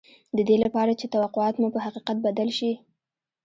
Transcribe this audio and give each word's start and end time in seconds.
د 0.37 0.39
دې 0.49 0.57
لپاره 0.63 0.91
چې 0.99 1.05
توقعات 1.15 1.55
مو 1.57 1.67
په 1.75 1.79
حقيقت 1.85 2.17
بدل 2.27 2.49
شي. 2.57 2.71